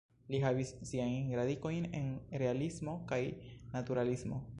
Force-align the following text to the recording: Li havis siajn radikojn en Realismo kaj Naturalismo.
Li 0.35 0.37
havis 0.43 0.69
siajn 0.91 1.27
radikojn 1.39 1.85
en 1.99 2.09
Realismo 2.45 2.95
kaj 3.13 3.21
Naturalismo. 3.77 4.41